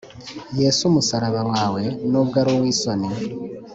Yes' 0.59 0.85
umusaraba 0.89 1.41
wawe, 1.53 1.83
Nubw' 2.09 2.37
ar' 2.41 2.49
uw'isoni, 2.55 3.09